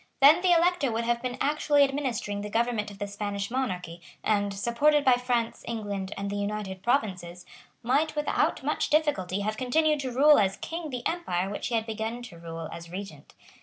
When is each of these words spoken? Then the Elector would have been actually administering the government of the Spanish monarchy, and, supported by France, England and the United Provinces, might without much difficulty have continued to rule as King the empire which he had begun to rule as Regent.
Then 0.19 0.41
the 0.41 0.51
Elector 0.51 0.91
would 0.91 1.03
have 1.05 1.21
been 1.21 1.37
actually 1.39 1.83
administering 1.83 2.41
the 2.41 2.49
government 2.49 2.89
of 2.89 2.97
the 2.97 3.05
Spanish 3.05 3.51
monarchy, 3.51 4.01
and, 4.23 4.51
supported 4.51 5.05
by 5.05 5.13
France, 5.13 5.63
England 5.67 6.11
and 6.17 6.31
the 6.31 6.37
United 6.37 6.81
Provinces, 6.81 7.45
might 7.83 8.15
without 8.15 8.63
much 8.63 8.89
difficulty 8.89 9.41
have 9.41 9.57
continued 9.57 9.99
to 9.99 10.09
rule 10.11 10.39
as 10.39 10.57
King 10.57 10.89
the 10.89 11.05
empire 11.05 11.51
which 11.51 11.67
he 11.67 11.75
had 11.75 11.85
begun 11.85 12.23
to 12.23 12.39
rule 12.39 12.67
as 12.73 12.89
Regent. 12.89 13.35